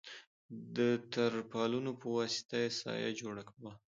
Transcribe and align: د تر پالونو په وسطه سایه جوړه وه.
د 0.75 0.77
تر 1.13 1.33
پالونو 1.51 1.91
په 2.01 2.07
وسطه 2.17 2.59
سایه 2.79 3.11
جوړه 3.21 3.43
وه. 3.61 3.71